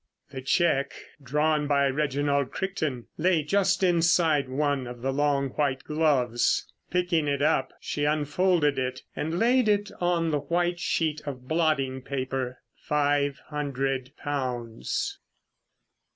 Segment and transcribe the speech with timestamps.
[0.31, 6.65] The cheque drawn by Reginald Crichton lay just inside one of the long white gloves.
[6.89, 12.01] Picking it up she unfolded it and laid it on the white sheet of blotting
[12.01, 12.63] paper.
[12.75, 15.19] Five hundred pounds!